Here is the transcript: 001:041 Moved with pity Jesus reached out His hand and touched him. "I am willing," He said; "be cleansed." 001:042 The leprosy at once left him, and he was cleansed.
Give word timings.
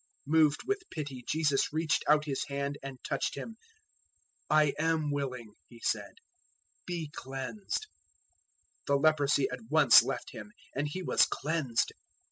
001:041 0.27 0.37
Moved 0.41 0.63
with 0.65 0.89
pity 0.89 1.23
Jesus 1.27 1.71
reached 1.71 2.03
out 2.07 2.25
His 2.25 2.45
hand 2.45 2.79
and 2.81 2.97
touched 3.03 3.35
him. 3.35 3.55
"I 4.49 4.73
am 4.79 5.11
willing," 5.11 5.53
He 5.69 5.79
said; 5.79 6.15
"be 6.87 7.11
cleansed." 7.13 7.85
001:042 8.85 8.85
The 8.87 8.95
leprosy 8.95 9.47
at 9.51 9.59
once 9.69 10.01
left 10.01 10.31
him, 10.31 10.53
and 10.75 10.87
he 10.87 11.03
was 11.03 11.27
cleansed. 11.27 11.93